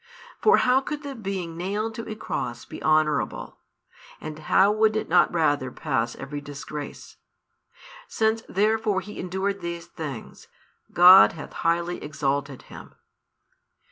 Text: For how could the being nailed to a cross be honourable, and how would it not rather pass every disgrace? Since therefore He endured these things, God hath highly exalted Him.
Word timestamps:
For 0.41 0.57
how 0.57 0.81
could 0.81 1.03
the 1.03 1.13
being 1.13 1.55
nailed 1.55 1.93
to 1.93 2.09
a 2.09 2.15
cross 2.15 2.65
be 2.65 2.81
honourable, 2.81 3.59
and 4.19 4.39
how 4.39 4.71
would 4.71 4.95
it 4.95 5.07
not 5.09 5.31
rather 5.31 5.69
pass 5.69 6.15
every 6.15 6.41
disgrace? 6.41 7.17
Since 8.07 8.41
therefore 8.49 9.01
He 9.01 9.19
endured 9.19 9.61
these 9.61 9.85
things, 9.85 10.47
God 10.91 11.33
hath 11.33 11.53
highly 11.53 12.01
exalted 12.03 12.63
Him. 12.63 12.95